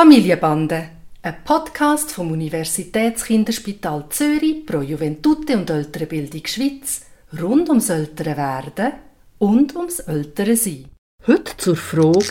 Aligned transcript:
Familienbande, 0.00 0.88
ein 1.20 1.44
Podcast 1.44 2.10
vom 2.12 2.32
Universitätskinderspital 2.32 4.06
Zürich 4.08 4.64
pro 4.64 4.80
Juventute 4.80 5.58
und 5.58 5.68
ältere 5.68 6.06
Bildung 6.06 6.46
Schweiz 6.46 7.02
rund 7.38 7.68
ums 7.68 7.90
ältere 7.90 8.34
Werden 8.34 8.92
und 9.38 9.76
ums 9.76 9.98
ältere 9.98 10.56
Sein. 10.56 10.86
Heute 11.26 11.54
zur 11.58 11.76
Frage, 11.76 12.24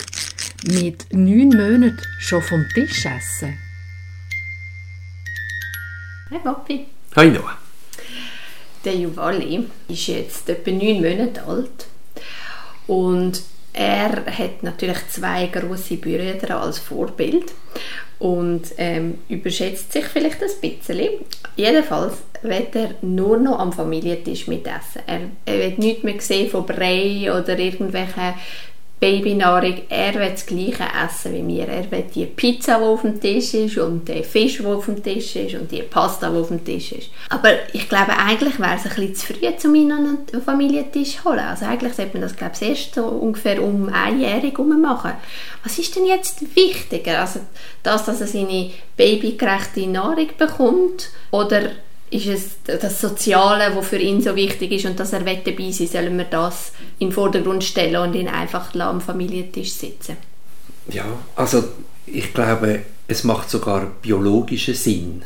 mit 0.64 1.12
neun 1.12 1.50
Monaten 1.50 2.02
schon 2.18 2.42
vom 2.42 2.66
Tisch 2.74 3.06
essen? 3.06 3.56
Hey 6.28 6.40
Papi. 6.42 6.86
Hi 7.14 7.30
Noah. 7.30 7.56
Der 8.84 8.96
Juvali 8.96 9.68
ist 9.86 10.08
jetzt 10.08 10.48
etwa 10.48 10.72
neun 10.72 11.02
Monate 11.02 11.44
alt 11.44 11.86
und 12.88 13.40
er 13.72 14.26
hat 14.26 14.62
natürlich 14.62 15.08
zwei 15.10 15.46
große 15.46 15.96
Brüder 15.96 16.60
als 16.60 16.78
Vorbild 16.78 17.52
und 18.18 18.62
ähm, 18.76 19.18
überschätzt 19.28 19.92
sich 19.92 20.04
vielleicht 20.04 20.42
ein 20.42 20.50
bisschen. 20.60 21.08
Jedenfalls 21.56 22.14
wird 22.42 22.74
er 22.76 22.94
nur 23.02 23.38
noch 23.38 23.58
am 23.58 23.72
Familientisch 23.72 24.46
mitessen. 24.46 25.02
Er, 25.06 25.20
er 25.46 25.58
wird 25.58 25.78
nichts 25.78 26.02
mehr 26.02 26.20
sehen 26.20 26.50
von 26.50 26.66
Brei 26.66 27.30
oder 27.30 27.58
irgendwelchen 27.58 28.34
Babynahrung, 29.00 29.80
er 29.88 30.14
will 30.14 30.30
das 30.30 30.44
Gleiche 30.44 30.84
essen 31.04 31.32
wie 31.32 31.56
wir. 31.56 31.66
Er 31.66 31.90
will 31.90 32.04
die 32.14 32.26
Pizza, 32.26 32.78
die 32.78 32.84
auf 32.84 33.00
dem 33.00 33.18
Tisch 33.18 33.54
ist 33.54 33.78
und 33.78 34.06
den 34.06 34.22
Fisch, 34.22 34.58
der 34.58 34.66
auf 34.66 34.84
dem 34.84 35.02
Tisch 35.02 35.36
ist 35.36 35.54
und 35.54 35.72
die 35.72 35.80
Pasta, 35.80 36.28
die 36.28 36.36
auf 36.36 36.48
dem 36.48 36.62
Tisch 36.62 36.92
ist. 36.92 37.08
Aber 37.30 37.50
ich 37.72 37.88
glaube, 37.88 38.12
eigentlich 38.18 38.58
wäre 38.58 38.76
es 38.76 38.84
ein 38.84 38.94
bisschen 38.94 39.14
zu 39.14 39.26
früh, 39.32 39.68
um 39.68 39.74
ihn 39.74 39.92
an 39.92 40.18
einen 40.30 40.42
Familientisch 40.42 41.16
zu 41.16 41.24
holen. 41.24 41.38
Also 41.38 41.64
eigentlich 41.64 41.94
sollte 41.94 42.12
man 42.12 42.22
das, 42.22 42.36
glaube 42.36 42.52
ich, 42.60 42.68
erst 42.68 42.94
so 42.94 43.06
ungefähr 43.06 43.62
um 43.62 43.88
einjährig 43.88 44.58
machen. 44.58 45.12
Was 45.64 45.78
ist 45.78 45.96
denn 45.96 46.04
jetzt 46.04 46.54
wichtiger? 46.54 47.20
Also 47.20 47.40
das, 47.82 48.04
dass 48.04 48.20
er 48.20 48.26
seine 48.26 48.70
babygerechte 48.98 49.86
Nahrung 49.86 50.28
bekommt 50.36 51.08
oder 51.30 51.70
ist 52.10 52.26
es 52.26 52.80
das 52.80 53.00
Soziale, 53.00 53.74
was 53.74 53.88
für 53.88 53.98
ihn 53.98 54.20
so 54.20 54.34
wichtig 54.34 54.72
ist 54.72 54.86
und 54.86 54.98
dass 54.98 55.12
er 55.12 55.20
dabei 55.20 55.70
sein 55.70 55.86
sollen 55.86 56.18
wir 56.18 56.24
das 56.24 56.72
in 56.98 57.08
den 57.08 57.14
Vordergrund 57.14 57.62
stellen 57.62 57.96
und 57.96 58.14
ihn 58.14 58.28
einfach 58.28 58.74
am 58.74 59.00
Familientisch 59.00 59.72
sitzen? 59.72 60.16
Ja, 60.88 61.04
also 61.36 61.64
ich 62.06 62.34
glaube, 62.34 62.82
es 63.06 63.24
macht 63.24 63.50
sogar 63.50 63.86
biologischen 64.02 64.74
Sinn, 64.74 65.22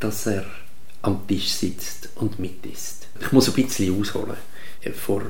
dass 0.00 0.26
er 0.26 0.44
am 1.02 1.26
Tisch 1.26 1.48
sitzt 1.48 2.10
und 2.16 2.38
mit 2.38 2.64
isst. 2.66 3.06
Ich 3.20 3.32
muss 3.32 3.48
ein 3.48 3.54
bisschen 3.54 3.98
ausholen. 3.98 4.36
Vor 4.94 5.22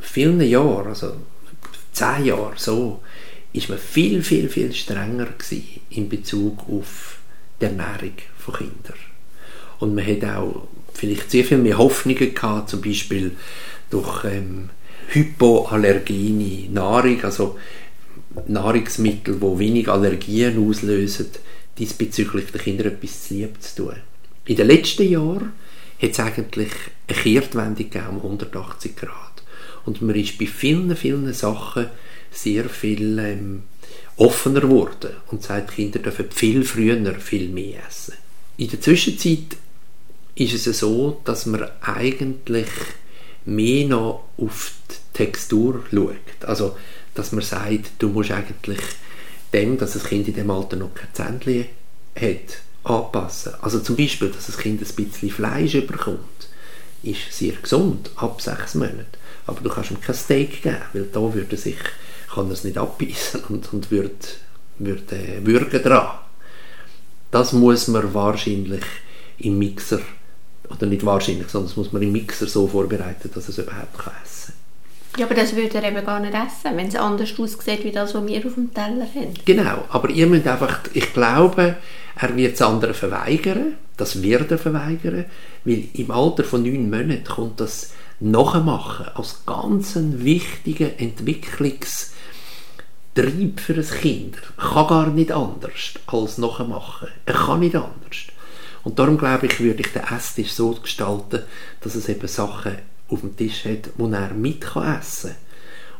vielen 0.00 0.40
Jahren, 0.40 0.88
also 0.88 1.14
zehn 1.92 2.24
Jahren 2.24 2.54
so, 2.56 3.02
ist 3.52 3.68
man 3.68 3.78
viel, 3.78 4.22
viel, 4.22 4.48
viel 4.48 4.72
strenger 4.72 5.28
in 5.90 6.08
Bezug 6.08 6.68
auf 6.68 7.18
die 7.60 7.66
Ernährung 7.66 8.14
von 8.36 8.54
Kindern. 8.54 9.13
Und 9.80 9.94
man 9.94 10.06
hat 10.06 10.24
auch 10.24 10.68
vielleicht 10.92 11.30
sehr 11.30 11.44
viel 11.44 11.58
mehr 11.58 11.78
Hoffnungen 11.78 12.34
gehabt, 12.34 12.70
zum 12.70 12.80
Beispiel 12.80 13.32
durch 13.90 14.24
ähm, 14.24 14.70
hypoallergene 15.08 16.70
Nahrung, 16.70 17.22
also 17.24 17.58
Nahrungsmittel, 18.46 19.36
die 19.36 19.58
wenig 19.58 19.88
Allergien 19.88 20.68
auslösen, 20.68 21.26
diesbezüglich 21.78 22.50
den 22.50 22.60
Kindern 22.60 22.86
etwas 22.88 23.28
zu 23.28 23.34
lieb 23.34 23.60
zu 23.60 23.82
tun. 23.82 23.96
In 24.46 24.56
den 24.56 24.66
letzten 24.66 25.08
Jahren 25.08 25.52
hat 26.00 26.10
es 26.10 26.20
eigentlich 26.20 26.72
eine 27.08 27.18
Kehrtwendung 27.18 27.90
gegeben 27.90 28.20
um 28.22 28.22
180 28.22 28.96
Grad. 28.96 29.42
Und 29.84 30.02
man 30.02 30.16
ist 30.16 30.38
bei 30.38 30.46
vielen, 30.46 30.94
vielen 30.96 31.32
Sachen 31.32 31.86
sehr 32.30 32.68
viel 32.68 33.18
ähm, 33.18 33.62
offener 34.16 34.60
geworden 34.60 35.10
und 35.30 35.42
sagt, 35.42 35.74
Kinder 35.74 35.98
dürfen 35.98 36.30
viel 36.30 36.64
früher 36.64 37.14
viel 37.20 37.48
mehr 37.48 37.80
essen. 37.88 38.14
In 38.56 38.70
der 38.70 38.80
Zwischenzeit 38.80 39.56
ist 40.34 40.66
es 40.66 40.78
so, 40.78 41.20
dass 41.24 41.46
man 41.46 41.68
eigentlich 41.80 42.68
mehr 43.44 43.86
noch 43.86 44.24
auf 44.36 44.72
die 44.90 45.18
Textur 45.18 45.84
schaut. 45.90 46.44
Also, 46.46 46.76
dass 47.14 47.32
man 47.32 47.44
sagt, 47.44 47.92
du 47.98 48.08
musst 48.08 48.30
eigentlich 48.30 48.80
dem, 49.52 49.78
dass 49.78 49.92
das 49.92 50.04
Kind 50.04 50.26
in 50.26 50.34
dem 50.34 50.50
Alter 50.50 50.76
noch 50.76 50.94
kein 50.94 51.08
Zähnchen 51.12 51.66
hat, 52.16 52.58
anpassen. 52.82 53.54
Also 53.60 53.80
zum 53.80 53.96
Beispiel, 53.96 54.30
dass 54.30 54.46
das 54.46 54.58
Kind 54.58 54.80
ein 54.80 54.94
bisschen 54.94 55.30
Fleisch 55.30 55.72
bekommt, 55.72 56.18
ist 57.02 57.32
sehr 57.32 57.52
gesund, 57.52 58.10
ab 58.16 58.40
sechs 58.40 58.74
Monaten. 58.74 59.06
Aber 59.46 59.60
du 59.60 59.68
kannst 59.68 59.90
ihm 59.90 60.00
kein 60.00 60.14
Steak 60.14 60.62
geben, 60.62 60.78
weil 60.92 61.04
da 61.04 61.34
würde 61.34 61.56
sich, 61.56 61.76
kann 62.32 62.46
er 62.48 62.52
es 62.52 62.64
nicht 62.64 62.78
abbeißen 62.78 63.44
und, 63.48 63.72
und 63.72 63.90
würde, 63.90 64.14
würde 64.78 65.16
äh, 65.16 65.46
würgen 65.46 65.82
dran. 65.82 66.18
Das 67.30 67.52
muss 67.52 67.88
man 67.88 68.14
wahrscheinlich 68.14 68.84
im 69.38 69.58
Mixer 69.58 70.00
oder 70.70 70.86
nicht 70.86 71.04
wahrscheinlich, 71.04 71.48
sondern 71.48 71.68
das 71.68 71.76
muss 71.76 71.92
man 71.92 72.02
im 72.02 72.12
Mixer 72.12 72.46
so 72.46 72.66
vorbereiten, 72.66 73.30
dass 73.34 73.48
es 73.48 73.58
überhaupt 73.58 73.98
kann 73.98 74.12
essen 74.22 74.52
kann. 74.52 75.20
Ja, 75.20 75.26
aber 75.26 75.34
das 75.34 75.54
würde 75.54 75.78
er 75.78 75.84
eben 75.84 76.04
gar 76.04 76.18
nicht 76.18 76.34
essen, 76.34 76.76
wenn 76.76 76.88
es 76.88 76.96
anders 76.96 77.38
aussieht, 77.38 77.84
wie 77.84 77.92
das, 77.92 78.14
was 78.14 78.26
wir 78.26 78.44
auf 78.44 78.54
dem 78.54 78.74
Teller 78.74 79.06
haben. 79.14 79.34
Genau, 79.44 79.84
aber 79.88 80.10
ihr 80.10 80.26
müsst 80.26 80.46
einfach, 80.48 80.80
ich 80.92 81.12
glaube, 81.12 81.76
er 82.16 82.36
wird 82.36 82.54
es 82.54 82.62
anderen 82.62 82.94
verweigern, 82.94 83.74
das 83.96 84.22
wird 84.22 84.50
er 84.50 84.58
verweigern, 84.58 85.26
weil 85.64 85.84
im 85.94 86.10
Alter 86.10 86.42
von 86.42 86.64
neun 86.64 86.90
Monaten 86.90 87.24
kommt 87.24 87.60
das 87.60 87.92
Nachmachen 88.18 89.06
als 89.14 89.42
ganz 89.46 89.96
wichtiger 89.96 90.98
Entwicklungstrieb 90.98 92.10
für 93.60 93.74
ein 93.74 93.86
Kind. 94.00 94.36
Er 94.56 94.68
kann 94.70 94.86
gar 94.88 95.06
nicht 95.08 95.30
anders 95.30 95.94
als 96.06 96.38
Nachmachen. 96.38 97.08
Er 97.26 97.34
kann 97.34 97.60
nicht 97.60 97.76
anders. 97.76 98.33
Und 98.84 98.98
darum 98.98 99.18
glaube 99.18 99.46
ich, 99.46 99.60
würde 99.60 99.80
ich 99.80 99.92
den 99.92 100.04
Esstisch 100.04 100.52
so 100.52 100.72
gestalten, 100.72 101.42
dass 101.80 101.94
es 101.94 102.08
eben 102.08 102.28
Sachen 102.28 102.76
auf 103.08 103.20
dem 103.20 103.36
Tisch 103.36 103.64
hat, 103.64 103.90
wo 103.96 104.08
er 104.08 104.34
mit 104.34 104.60
kann 104.60 104.98
essen 104.98 105.30
kann. 105.30 105.38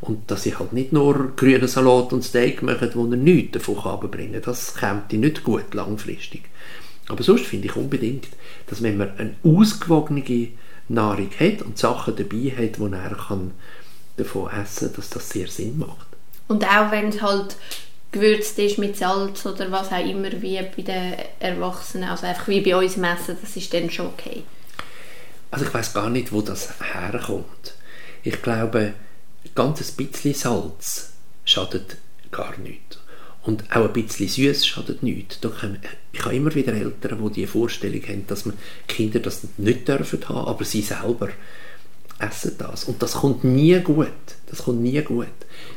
Und 0.01 0.31
dass 0.31 0.45
ich 0.45 0.59
halt 0.59 0.75
nicht 0.75 0.93
nur 0.93 1.35
grünen 1.35 1.67
Salat 1.67 2.13
und 2.13 2.23
Steak 2.23 2.63
mache, 2.63 2.91
wo 2.95 3.07
er 3.07 3.17
nichts 3.17 3.53
davon 3.53 3.83
kann 3.83 4.43
Das 4.45 4.75
kommt 4.75 5.13
nicht 5.13 5.45
gut 5.45 5.73
langfristig. 5.73 6.43
Aber 7.09 7.23
sonst 7.23 7.47
finde 7.47 7.69
ich 7.69 7.77
unbedingt, 7.77 8.29
dass 8.67 8.83
wenn 8.83 8.99
man 8.99 9.13
eine 9.17 9.35
ausgewogene 9.43 10.49
Nahrung 10.89 11.31
hat 11.39 11.63
und 11.63 11.79
Sachen 11.79 12.17
dabei 12.17 12.53
hat, 12.57 12.79
wo 12.79 12.87
er 12.87 13.17
davon 14.17 14.51
essen 14.51 14.89
kann, 14.89 14.97
dass 14.97 15.11
das 15.11 15.31
sehr 15.31 15.49
Sinn 15.49 15.79
macht. 15.79 16.07
Und 16.49 16.65
auch 16.65 16.91
wenn 16.91 17.09
es 17.09 17.23
halt 17.23 17.57
gewürzt 18.15 18.59
ist 18.61 18.79
mit 18.79 18.97
Salz 18.97 19.45
oder 19.45 19.71
was 19.73 19.91
auch 19.91 20.05
immer, 20.05 20.31
wie 20.41 20.61
bei 20.77 20.83
den 20.83 21.15
Erwachsenen, 21.41 22.09
also 22.09 22.27
einfach 22.27 22.47
wie 22.47 22.61
bei 22.61 22.77
uns 22.77 22.97
messen, 22.97 23.37
das 23.41 23.57
ist 23.57 23.75
dann 23.75 23.91
schon 23.91 24.07
okay. 24.07 24.45
Also 25.51 25.67
ich 25.67 25.75
weiß 25.75 25.93
gar 25.93 26.09
nicht, 26.11 26.33
wo 26.33 26.41
das 26.41 26.75
herkommt. 26.81 27.75
Ich 28.23 28.41
glaube, 28.41 28.95
ein 29.57 29.75
bisschen 29.75 30.35
Salz 30.35 31.13
schadet 31.45 31.97
gar 32.31 32.57
nichts. 32.59 32.99
Und 33.43 33.71
auch 33.71 33.85
ein 33.85 33.93
bisschen 33.93 34.29
süß 34.29 34.67
schadet 34.67 35.03
nichts. 35.03 35.39
Ich 36.13 36.25
habe 36.25 36.35
immer 36.35 36.55
wieder 36.55 36.73
Eltern, 36.73 37.23
die 37.23 37.33
die 37.33 37.47
Vorstellung 37.47 38.03
haben, 38.05 38.27
dass 38.27 38.47
man 38.47 38.57
Kinder 38.89 39.19
das 39.19 39.43
nicht 39.59 39.87
dürfen 39.87 40.25
aber 40.25 40.65
sie 40.65 40.83
selber 40.83 41.29
essen 42.19 42.57
das. 42.59 42.85
Und 42.85 43.03
das 43.03 43.15
kommt 43.15 43.45
nie 43.45 43.79
gut. 43.81 44.09
Das 44.47 44.65
kommt 44.65 44.83
nie 44.83 45.01
gut. 45.03 45.27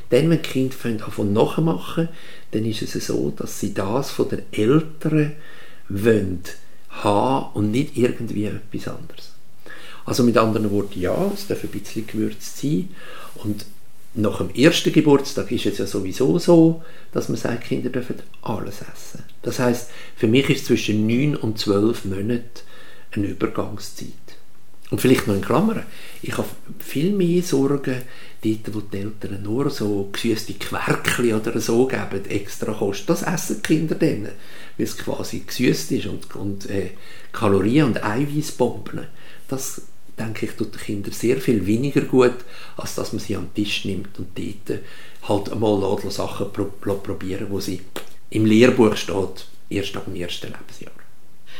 Dann, 0.10 0.30
wenn 0.30 0.42
die 0.42 0.50
Kinder 0.50 0.76
anfangen 1.06 1.34
nachmachen, 1.34 2.10
dann 2.52 2.66
ist 2.66 2.82
es 2.82 3.08
so, 3.08 3.32
dass 3.36 3.60
sie 3.60 3.74
das 3.74 4.12
von 4.12 4.30
den 4.30 4.44
Eltern 4.52 5.34
wollen 5.90 6.44
haben 6.90 7.54
und 7.54 7.72
nicht 7.72 7.98
irgendwie 7.98 8.46
etwas 8.46 8.88
anderes. 8.88 9.32
Also 10.06 10.24
mit 10.24 10.38
anderen 10.38 10.72
Worten, 10.72 11.00
ja, 11.02 11.32
es 11.34 11.48
darf 11.48 11.64
ein 11.64 11.70
bisschen 11.70 12.08
gewürzt 12.08 12.58
sein. 12.58 12.90
Und 13.36 13.66
nach 14.14 14.38
dem 14.38 14.50
ersten 14.52 14.94
Geburtstag 14.94 15.52
ist 15.52 15.66
es 15.66 15.78
ja 15.78 15.86
sowieso 15.86 16.40
so, 16.40 16.84
dass 17.12 17.30
man 17.30 17.38
sagt, 17.38 17.66
Kinder 17.66 17.90
dürfen 17.90 18.16
alles 18.42 18.82
essen. 18.82 19.24
Das 19.42 19.60
heißt, 19.60 19.90
für 20.16 20.28
mich 20.28 20.50
ist 20.50 20.66
zwischen 20.66 21.06
9 21.06 21.36
und 21.36 21.60
12 21.60 22.06
Monaten 22.06 22.42
eine 23.12 23.28
Übergangszeit. 23.28 24.08
Und 24.90 25.02
vielleicht 25.02 25.28
noch 25.28 25.36
in 25.36 25.42
Klammern, 25.42 25.84
ich 26.22 26.38
habe 26.38 26.48
viel 26.80 27.12
mehr 27.12 27.44
Sorgen 27.44 28.04
dort, 28.42 28.74
wo 28.74 28.80
die 28.80 28.98
Eltern 28.98 29.44
nur 29.44 29.70
so 29.70 30.10
gesüßte 30.14 30.54
Querkli 30.54 31.34
oder 31.34 31.60
so 31.60 31.88
geben, 31.88 32.26
extra 32.30 32.72
Kost. 32.74 33.10
Das 33.10 33.24
essen 33.24 33.58
die 33.58 33.62
Kinder 33.64 33.96
dann, 33.96 34.24
weil 34.24 34.86
es 34.86 34.98
quasi 34.98 35.40
gesüßt 35.42 35.92
ist 35.92 36.06
und, 36.06 36.34
und 36.36 36.70
äh, 36.70 36.92
Kalorien 37.34 37.88
und 37.88 38.04
Eiweißbomben. 38.04 39.08
Das, 39.50 39.82
denke 40.18 40.46
ich, 40.46 40.54
tut 40.54 40.74
den 40.74 40.82
Kindern 40.82 41.12
sehr 41.12 41.38
viel 41.42 41.66
weniger 41.66 42.02
gut, 42.02 42.36
als 42.78 42.96
dass 42.96 43.12
man 43.12 43.20
sie 43.20 43.36
am 43.36 43.54
Tisch 43.54 43.84
nimmt 43.84 44.18
und 44.18 44.38
dort 44.38 44.80
halt 45.28 45.52
einmal 45.52 46.00
Sachen 46.10 46.48
probieren, 46.52 47.48
wo 47.50 47.60
sie 47.60 47.82
im 48.30 48.46
Lehrbuch 48.46 48.96
steht, 48.96 49.48
erst 49.70 49.98
ab 49.98 50.06
dem 50.06 50.16
ersten 50.16 50.48
Lebensjahr. 50.48 51.07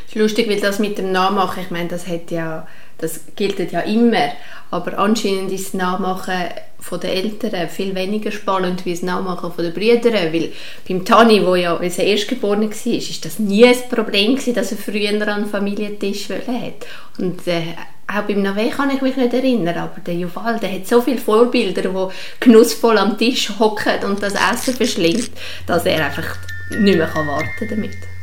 Es 0.08 0.16
ist 0.16 0.22
lustig, 0.22 0.50
weil 0.50 0.62
das 0.62 0.80
mit 0.80 0.98
dem 0.98 1.12
Nachmachen, 1.12 1.64
ich 1.64 1.70
meine, 1.70 1.90
das 1.90 2.08
hat 2.08 2.32
ja, 2.32 2.66
das 2.98 3.20
gilt 3.36 3.72
ja 3.72 3.82
immer, 3.82 4.32
aber 4.72 4.98
anscheinend 4.98 5.52
ist 5.52 5.66
das 5.66 5.74
Nachmachen 5.74 6.34
von 6.80 7.00
den 7.02 7.10
Eltern 7.10 7.68
viel 7.68 7.94
weniger 7.94 8.32
spannend 8.32 8.86
wie 8.86 8.94
das 8.94 9.02
Nachmachen 9.02 9.52
von 9.52 9.66
den 9.66 9.74
Brüdern, 9.74 10.32
weil 10.32 10.54
beim 10.88 11.04
Tani, 11.04 11.46
wo 11.46 11.56
ja 11.56 11.74
unser 11.74 12.04
Erstgeborener 12.04 12.70
war, 12.70 12.94
ist 12.94 13.26
das 13.26 13.40
nie 13.40 13.66
ein 13.66 13.76
Problem 13.90 14.36
gewesen, 14.36 14.56
dass 14.56 14.72
er 14.72 14.78
früher 14.78 15.10
an 15.10 15.42
den 15.42 15.50
Familientisch 15.50 16.30
hat. 16.30 16.88
Und 17.18 17.46
äh, 17.46 17.76
auch 18.08 18.22
beim 18.22 18.42
Nave 18.42 18.70
kann 18.70 18.90
ich 18.90 19.02
mich 19.02 19.18
nicht 19.18 19.34
erinnern, 19.34 19.78
aber 19.78 20.00
der 20.00 20.14
Juval, 20.14 20.58
der 20.60 20.72
hat 20.72 20.88
so 20.88 21.02
viele 21.02 21.18
Vorbilder, 21.18 21.82
die 21.82 22.14
genussvoll 22.40 22.98
am 22.98 23.18
Tisch 23.18 23.52
hocken 23.60 24.06
und 24.06 24.24
das 24.24 24.36
Essen 24.36 24.74
verschlingt, 24.74 25.32
dass 25.66 25.86
er 25.86 26.06
einfach 26.06 26.38
nicht 26.70 26.98
mehr 26.98 27.14
warten 27.14 27.50
kann 27.60 27.70
damit. 27.70 28.17